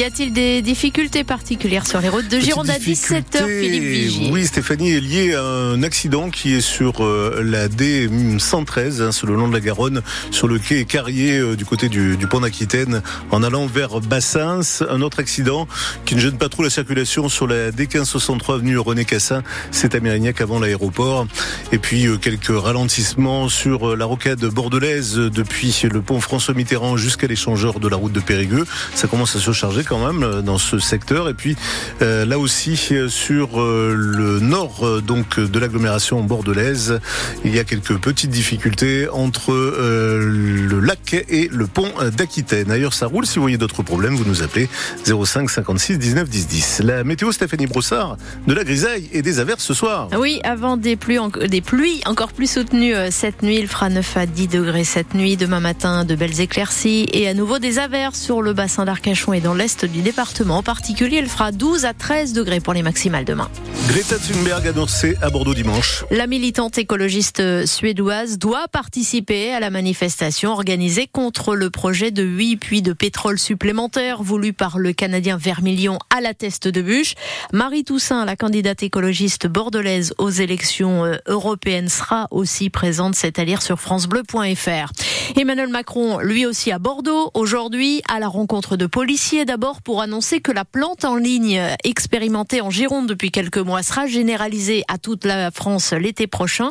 Y 0.00 0.04
a-t-il 0.04 0.32
des 0.32 0.62
difficultés 0.62 1.24
particulières 1.24 1.86
sur 1.86 2.00
les 2.00 2.08
routes 2.08 2.26
de 2.26 2.40
Gironde 2.40 2.70
à 2.70 2.78
17h, 2.78 3.46
Philippe 3.46 3.84
Vigier? 3.84 4.30
Oui, 4.32 4.46
Stéphanie 4.46 4.92
est 4.92 5.00
lié 5.00 5.34
à 5.34 5.42
un 5.42 5.82
accident 5.82 6.30
qui 6.30 6.54
est 6.54 6.62
sur 6.62 7.04
euh, 7.04 7.42
la 7.44 7.68
D113, 7.68 9.02
hein, 9.02 9.12
sur 9.12 9.26
le 9.26 9.34
long 9.34 9.46
de 9.46 9.52
la 9.52 9.60
Garonne, 9.60 10.00
sur 10.30 10.48
le 10.48 10.58
quai 10.58 10.86
Carrier 10.86 11.36
euh, 11.36 11.54
du 11.54 11.66
côté 11.66 11.90
du, 11.90 12.16
pont 12.30 12.40
d'Aquitaine, 12.40 13.02
en 13.30 13.42
allant 13.42 13.66
vers 13.66 14.00
Bassins. 14.00 14.62
Un 14.88 15.02
autre 15.02 15.20
accident 15.20 15.68
qui 16.06 16.14
ne 16.14 16.20
gêne 16.20 16.38
pas 16.38 16.48
trop 16.48 16.62
la 16.62 16.70
circulation 16.70 17.28
sur 17.28 17.46
la 17.46 17.70
D1563 17.70 18.54
avenue 18.54 18.78
René 18.78 19.04
Cassin, 19.04 19.42
c'est 19.70 19.94
à 19.94 20.00
Mérignac 20.00 20.40
avant 20.40 20.60
l'aéroport. 20.60 21.26
Et 21.72 21.78
puis 21.78 22.06
euh, 22.06 22.16
quelques 22.16 22.48
ralentissements 22.48 23.50
sur 23.50 23.94
la 23.98 24.06
rocade 24.06 24.46
bordelaise 24.46 25.16
depuis 25.16 25.76
le 25.92 26.00
pont 26.00 26.22
François 26.22 26.54
Mitterrand 26.54 26.96
jusqu'à 26.96 27.26
l'échangeur 27.26 27.80
de 27.80 27.88
la 27.88 27.96
route 27.96 28.12
de 28.12 28.20
Périgueux. 28.20 28.64
Ça 28.94 29.06
commence 29.06 29.36
à 29.36 29.40
se 29.40 29.52
charger 29.52 29.84
quand 29.90 30.06
même 30.06 30.22
euh, 30.22 30.40
dans 30.40 30.56
ce 30.56 30.78
secteur. 30.78 31.28
Et 31.28 31.34
puis 31.34 31.56
euh, 32.00 32.24
là 32.24 32.38
aussi 32.38 32.78
euh, 32.92 33.08
sur 33.08 33.60
le 33.60 34.38
nord 34.38 35.02
donc 35.02 35.40
de 35.40 35.58
l'agglomération 35.58 36.22
bordelaise, 36.22 37.00
il 37.44 37.54
y 37.54 37.58
a 37.58 37.64
quelques 37.64 37.98
petites 37.98 38.30
difficultés 38.30 39.08
entre 39.08 39.52
le 39.52 40.80
lac 40.80 41.14
et 41.28 41.48
le 41.50 41.66
pont 41.66 41.90
d'Aquitaine. 42.16 42.70
Ailleurs, 42.70 42.94
ça 42.94 43.06
roule. 43.06 43.26
Si 43.26 43.36
vous 43.36 43.42
voyez 43.42 43.58
d'autres 43.58 43.82
problèmes, 43.82 44.14
vous 44.14 44.24
nous 44.24 44.42
appelez 44.42 44.68
05 45.04 45.50
56 45.50 45.98
19 45.98 46.28
10 46.28 46.46
10. 46.46 46.80
La 46.84 47.04
météo 47.04 47.32
Stéphanie 47.32 47.66
Brossard 47.66 48.16
de 48.46 48.54
la 48.54 48.64
grisaille 48.64 49.08
et 49.12 49.22
des 49.22 49.40
averses 49.40 49.64
ce 49.64 49.74
soir. 49.74 50.08
Oui, 50.16 50.40
avant 50.44 50.76
des 50.76 50.96
pluies, 50.96 51.18
des 51.48 51.60
pluies 51.60 52.00
encore 52.06 52.32
plus 52.32 52.50
soutenues 52.50 52.94
cette 53.10 53.42
nuit. 53.42 53.58
Il 53.58 53.68
fera 53.68 53.88
9 53.88 54.16
à 54.16 54.26
10 54.26 54.48
degrés 54.48 54.84
cette 54.84 55.14
nuit. 55.14 55.36
Demain 55.36 55.60
matin, 55.60 56.04
de 56.04 56.14
belles 56.14 56.40
éclaircies 56.40 57.06
et 57.12 57.28
à 57.28 57.34
nouveau 57.34 57.58
des 57.58 57.78
averses 57.78 58.20
sur 58.20 58.42
le 58.42 58.52
bassin 58.52 58.84
d'Arcachon 58.84 59.32
et 59.32 59.40
dans 59.40 59.54
l'est 59.54 59.69
du 59.84 60.02
département. 60.02 60.58
En 60.58 60.62
particulier, 60.62 61.18
elle 61.18 61.28
fera 61.28 61.52
12 61.52 61.84
à 61.84 61.94
13 61.94 62.32
degrés 62.32 62.60
pour 62.60 62.74
les 62.74 62.82
maximales 62.82 63.24
demain. 63.24 63.48
Greta 63.88 64.16
Thunberg 64.18 64.66
annoncée 64.66 65.16
à 65.22 65.30
Bordeaux 65.30 65.54
dimanche. 65.54 66.04
La 66.10 66.26
militante 66.26 66.78
écologiste 66.78 67.66
suédoise 67.66 68.38
doit 68.38 68.68
participer 68.68 69.52
à 69.52 69.60
la 69.60 69.70
manifestation 69.70 70.52
organisée 70.52 71.06
contre 71.06 71.54
le 71.54 71.70
projet 71.70 72.10
de 72.10 72.22
8 72.22 72.56
puits 72.56 72.82
de 72.82 72.92
pétrole 72.92 73.38
supplémentaires 73.38 74.22
voulu 74.22 74.52
par 74.52 74.78
le 74.78 74.92
Canadien 74.92 75.36
Vermilion 75.36 75.98
à 76.14 76.20
la 76.20 76.34
teste 76.34 76.68
de 76.68 76.82
bûche. 76.82 77.14
Marie 77.52 77.84
Toussaint, 77.84 78.24
la 78.24 78.36
candidate 78.36 78.82
écologiste 78.82 79.46
bordelaise 79.46 80.14
aux 80.18 80.30
élections 80.30 81.04
euh, 81.04 81.16
européennes, 81.26 81.88
sera 81.88 82.28
aussi 82.30 82.70
présente. 82.70 83.14
C'est 83.14 83.38
à 83.38 83.44
lire 83.44 83.62
sur 83.62 83.80
francebleu.fr. 83.80 84.92
Emmanuel 85.36 85.68
Macron, 85.68 86.18
lui 86.18 86.44
aussi 86.44 86.72
à 86.72 86.78
Bordeaux, 86.78 87.30
aujourd'hui 87.34 88.02
à 88.08 88.18
la 88.18 88.28
rencontre 88.28 88.76
de 88.76 88.86
policiers 88.86 89.44
d'abord 89.44 89.80
pour 89.80 90.02
annoncer 90.02 90.40
que 90.40 90.50
la 90.50 90.64
plante 90.64 91.04
en 91.04 91.16
ligne 91.16 91.60
expérimentée 91.84 92.60
en 92.60 92.70
Gironde 92.70 93.06
depuis 93.06 93.30
quelques 93.30 93.58
mois 93.58 93.82
sera 93.82 94.06
généralisée 94.06 94.82
à 94.88 94.98
toute 94.98 95.24
la 95.24 95.50
France 95.50 95.92
l'été 95.92 96.26
prochain. 96.26 96.70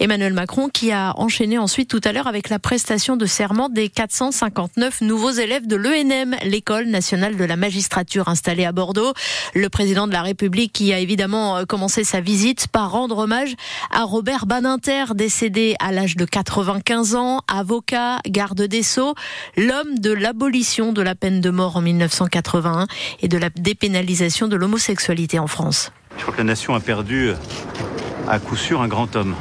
Emmanuel 0.00 0.32
Macron 0.32 0.68
qui 0.68 0.90
a 0.90 1.14
enchaîné 1.16 1.58
ensuite 1.58 1.88
tout 1.88 2.00
à 2.04 2.12
l'heure 2.12 2.26
avec 2.26 2.48
la 2.48 2.58
prestation 2.58 3.16
de 3.16 3.24
serment 3.24 3.68
des 3.68 3.88
459 3.88 5.02
nouveaux 5.02 5.30
élèves 5.30 5.66
de 5.66 5.76
l'ENM, 5.76 6.36
l'école 6.44 6.86
nationale 6.86 7.36
de 7.36 7.44
la 7.44 7.56
magistrature 7.56 8.28
installée 8.28 8.64
à 8.64 8.72
Bordeaux. 8.72 9.12
Le 9.54 9.68
président 9.68 10.06
de 10.06 10.12
la 10.12 10.22
République 10.22 10.72
qui 10.72 10.92
a 10.92 10.98
évidemment 10.98 11.58
euh, 11.58 11.64
commencé 11.64 12.04
sa 12.04 12.20
visite 12.20 12.66
par 12.68 12.90
rendre 12.90 13.18
hommage 13.18 13.54
à 13.90 14.02
Robert 14.02 14.46
Baninter, 14.46 15.14
décédé 15.14 15.76
à 15.78 15.92
l'âge 15.92 16.16
de 16.16 16.24
95 16.24 17.14
ans, 17.14 17.40
avocat, 17.48 17.91
garde 18.26 18.62
des 18.62 18.82
Sceaux, 18.82 19.14
l'homme 19.56 19.98
de 19.98 20.12
l'abolition 20.12 20.92
de 20.92 21.02
la 21.02 21.14
peine 21.14 21.40
de 21.40 21.50
mort 21.50 21.76
en 21.76 21.80
1981 21.80 22.86
et 23.20 23.28
de 23.28 23.38
la 23.38 23.50
dépénalisation 23.50 24.48
de 24.48 24.56
l'homosexualité 24.56 25.38
en 25.38 25.46
France. 25.46 25.92
Je 26.16 26.22
crois 26.22 26.34
que 26.34 26.38
la 26.38 26.44
nation 26.44 26.74
a 26.74 26.80
perdu 26.80 27.30
à 28.28 28.38
coup 28.38 28.56
sûr 28.56 28.82
un 28.82 28.88
grand 28.88 29.16
homme, 29.16 29.34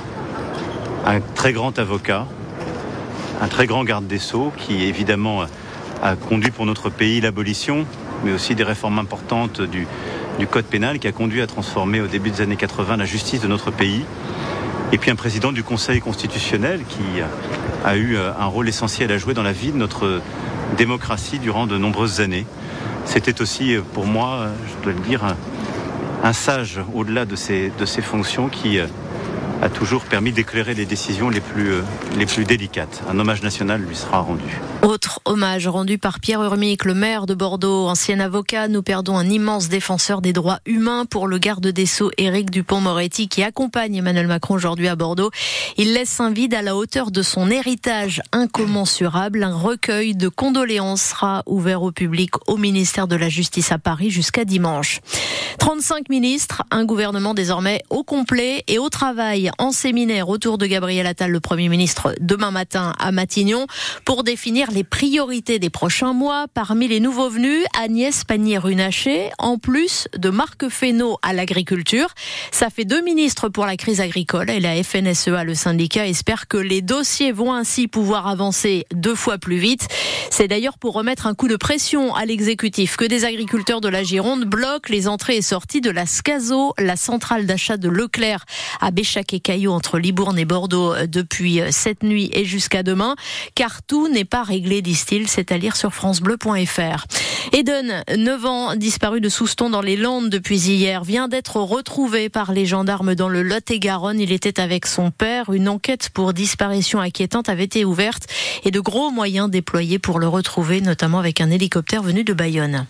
un 1.06 1.20
très 1.22 1.54
grand 1.54 1.78
avocat, 1.80 2.28
un 3.42 3.48
très 3.48 3.68
grand 3.68 3.84
garde 3.84 4.08
des 4.08 4.20
Sceaux 4.20 4.52
qui 4.58 4.84
évidemment 4.84 5.44
a 6.02 6.16
conduit 6.16 6.52
pour 6.52 6.66
notre 6.66 6.90
pays 6.90 7.22
l'abolition, 7.22 7.86
mais 8.24 8.32
aussi 8.32 8.56
des 8.56 8.64
réformes 8.64 9.00
importantes 9.00 9.62
du, 9.62 9.88
du 10.40 10.48
code 10.48 10.66
pénal 10.66 11.00
qui 11.00 11.08
a 11.08 11.12
conduit 11.12 11.42
à 11.42 11.48
transformer 11.48 12.02
au 12.02 12.08
début 12.08 12.32
des 12.32 12.42
années 12.42 12.56
80 12.56 12.98
la 12.98 13.06
justice 13.06 13.42
de 13.42 13.48
notre 13.48 13.72
pays. 13.72 14.04
Et 14.94 14.98
puis 14.98 15.10
un 15.10 15.16
président 15.16 15.52
du 15.52 15.64
Conseil 15.64 16.02
constitutionnel 16.02 16.82
qui 16.88 17.22
a 17.86 17.96
eu 17.96 18.18
un 18.18 18.46
rôle 18.46 18.68
essentiel 18.68 19.12
à 19.12 19.18
jouer 19.18 19.34
dans 19.34 19.44
la 19.44 19.54
vie 19.54 19.72
de 19.72 19.78
notre 19.78 20.22
démocratie 20.78 21.40
durant 21.40 21.66
de 21.66 21.78
nombreuses 21.78 22.20
années. 22.20 22.46
C'était 23.06 23.42
aussi 23.42 23.78
pour 23.94 24.06
moi, 24.06 24.48
je 24.68 24.84
dois 24.84 24.94
le 24.94 25.00
dire, 25.00 25.24
un, 26.24 26.34
sage 26.34 26.82
au-delà 26.94 27.26
de 27.26 27.38
ses, 27.38 27.72
de 27.80 27.86
ses 27.86 28.02
fonctions 28.02 28.50
qui 28.50 28.80
a 29.62 29.70
toujours 29.70 30.04
permis 30.04 30.32
d'éclairer 30.32 30.74
les 30.74 30.86
décisions 30.86 31.30
les 31.30 31.40
plus, 31.40 31.72
euh, 31.72 31.82
les 32.18 32.26
plus 32.26 32.46
délicates. 32.46 33.04
Un 33.08 33.20
hommage 33.20 33.44
national 33.44 33.82
lui 33.82 33.96
sera 33.96 34.20
rendu. 34.20 34.60
Autre 34.82 35.22
hommage 35.26 35.68
rendu 35.68 36.00
par 36.00 36.20
Pierre 36.20 36.42
Urmic, 36.42 36.84
le 36.84 36.96
maire 36.96 37.28
de 37.28 37.36
Bordeaux, 37.36 37.88
ancien 37.88 38.20
avocat. 38.20 38.68
Nous 38.68 38.82
perdons 38.82 39.18
un 39.18 39.30
immense 39.30 39.70
défenseur 39.70 40.22
des 40.22 40.34
droits 40.34 40.60
humains 40.66 41.06
pour 41.06 41.28
le 41.28 41.38
garde 41.38 41.68
des 41.68 41.86
Sceaux, 41.86 42.10
Éric 42.18 42.50
Dupont-Moretti, 42.50 43.28
qui 43.28 43.44
accompagne 43.44 43.96
Emmanuel 43.96 44.26
Macron 44.26 44.56
aujourd'hui 44.56 44.88
à 44.88 44.96
Bordeaux. 44.96 45.30
Il 45.78 45.94
laisse 45.94 46.20
un 46.20 46.32
vide 46.32 46.56
à 46.56 46.64
la 46.64 46.76
hauteur 46.76 47.12
de 47.12 47.22
son 47.22 47.52
héritage 47.52 48.22
incommensurable. 48.32 49.44
Un 49.44 49.56
recueil 49.56 50.16
de 50.16 50.28
condoléances 50.28 51.04
sera 51.04 51.44
ouvert 51.46 51.84
au 51.84 51.92
public 51.92 52.32
au 52.48 52.58
ministère 52.58 53.08
de 53.08 53.16
la 53.16 53.30
Justice 53.30 53.72
à 53.72 53.78
Paris 53.78 54.10
jusqu'à 54.10 54.44
dimanche. 54.44 55.02
35 55.60 56.10
ministres, 56.10 56.64
un 56.72 56.86
gouvernement 56.86 57.36
désormais 57.36 57.84
au 57.92 58.04
complet 58.04 58.64
et 58.68 58.80
au 58.80 58.90
travail 58.90 59.51
en 59.58 59.72
séminaire 59.72 60.30
autour 60.30 60.58
de 60.58 60.66
Gabriel 60.66 61.08
Attal, 61.08 61.32
le 61.32 61.40
Premier 61.40 61.70
ministre, 61.70 62.16
demain 62.20 62.52
matin 62.52 62.94
à 63.00 63.12
Matignon, 63.12 63.68
pour 64.06 64.24
définir 64.24 64.72
les 64.72 64.84
priorités 64.84 65.60
des 65.60 65.70
prochains 65.70 66.14
mois. 66.14 66.46
Parmi 66.54 66.88
les 66.88 67.00
nouveaux 67.00 67.30
venus, 67.30 67.66
Agnès 67.80 68.24
Pannier-Runacher, 68.24 69.32
en 69.38 69.58
plus 69.58 70.08
de 70.18 70.30
Marc 70.30 70.70
Fesneau 70.70 71.18
à 71.22 71.34
l'agriculture. 71.34 72.10
Ça 72.52 72.70
fait 72.70 72.86
deux 72.86 73.02
ministres 73.02 73.50
pour 73.50 73.66
la 73.66 73.78
crise 73.78 74.02
agricole 74.02 74.50
et 74.50 74.60
la 74.60 74.82
FNSEA, 74.82 75.44
le 75.44 75.56
syndicat, 75.56 76.08
espère 76.08 76.48
que 76.48 76.58
les 76.58 76.82
dossiers 76.82 77.32
vont 77.32 77.54
ainsi 77.54 77.88
pouvoir 77.88 78.28
avancer 78.28 78.86
deux 78.94 79.16
fois 79.16 79.38
plus 79.38 79.58
vite. 79.58 79.88
C'est 80.30 80.48
d'ailleurs 80.48 80.78
pour 80.78 80.94
remettre 80.94 81.28
un 81.28 81.34
coup 81.34 81.48
de 81.48 81.58
pression 81.58 82.16
à 82.16 82.26
l'exécutif 82.26 82.96
que 82.96 83.06
des 83.06 83.26
agriculteurs 83.26 83.82
de 83.82 83.90
la 83.90 84.04
Gironde 84.04 84.46
bloquent 84.46 84.90
les 84.90 85.08
entrées 85.08 85.38
et 85.38 85.42
sorties 85.42 85.82
de 85.82 85.92
la 85.92 86.06
SCASO, 86.06 86.74
la 86.78 86.96
centrale 86.96 87.46
d'achat 87.46 87.78
de 87.78 87.90
Leclerc 87.90 88.46
à 88.80 88.92
Béchac 88.92 89.34
et 89.34 89.40
Caillou 89.42 89.72
entre 89.72 90.00
Libourne 90.00 90.38
et 90.40 90.46
Bordeaux 90.46 90.94
euh, 90.94 91.08
depuis 91.08 91.62
euh, 91.62 91.68
cette 91.72 92.04
nuit 92.04 92.30
et 92.34 92.46
jusqu'à 92.46 92.84
demain, 92.84 93.16
car 93.56 93.84
tout 93.84 94.08
n'est 94.08 94.26
pas 94.26 94.44
réglé, 94.44 94.82
disent-ils, 94.82 95.28
c'est 95.28 95.52
à 95.52 95.58
lire 95.58 95.76
sur 95.76 95.94
francebleu.fr. 95.94 97.06
Eden, 97.54 98.04
9 98.16 98.46
ans, 98.46 98.76
disparu 98.76 99.20
de 99.20 99.30
Souston 99.30 99.70
dans 99.70 99.82
les 99.82 99.98
Landes 99.98 100.30
depuis 100.30 100.60
hier, 100.60 101.04
vient 101.04 101.28
d'être 101.28 101.58
retrouvé 101.58 102.30
par 102.30 102.52
les 102.52 102.66
gendarmes 102.66 103.16
dans 103.16 103.30
le 103.30 103.42
Lot-et-Garonne. 103.42 104.20
Il 104.20 104.32
était 104.32 104.60
avec 104.60 104.86
son 104.86 105.12
père. 105.12 105.52
Une 105.52 105.68
enquête 105.68 106.10
pour 106.10 106.34
disparition 106.34 107.00
inquiétante 107.00 107.50
avait 107.50 107.64
été 107.64 107.84
ouverte 107.84 108.28
et 108.64 108.72
de 108.72 108.80
gros 108.80 109.12
moyens 109.12 109.50
déployés 109.50 110.00
pour 110.00 110.20
le 110.20 110.28
retrouver, 110.28 110.82
notamment 110.82 111.20
avec 111.20 111.42
un 111.42 111.50
hélicoptère 111.50 112.04
venu 112.04 112.24
de 112.24 112.34
Bayonne. 112.34 112.86